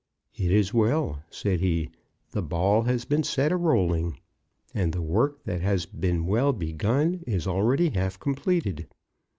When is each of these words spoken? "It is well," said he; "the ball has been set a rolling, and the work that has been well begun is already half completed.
"It 0.33 0.49
is 0.49 0.73
well," 0.73 1.21
said 1.29 1.59
he; 1.59 1.91
"the 2.31 2.41
ball 2.41 2.81
has 2.81 3.05
been 3.05 3.21
set 3.21 3.51
a 3.51 3.55
rolling, 3.55 4.19
and 4.73 4.93
the 4.93 5.01
work 5.03 5.43
that 5.43 5.61
has 5.61 5.85
been 5.85 6.25
well 6.25 6.53
begun 6.53 7.23
is 7.27 7.45
already 7.45 7.89
half 7.91 8.19
completed. 8.19 8.87